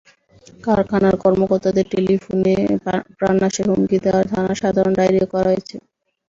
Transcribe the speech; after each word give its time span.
কারখানার 0.63 1.15
কর্মকর্তাদের 1.23 1.85
টেলিফোনে 1.93 2.55
প্রাণনাশের 3.17 3.65
হুমকি 3.71 3.97
দেওয়ায় 4.03 4.29
থানায় 4.31 4.59
সাধারণ 4.61 4.93
ডায়েরিও 4.97 5.31
করা 5.33 5.49
হয়েছে। 5.49 5.75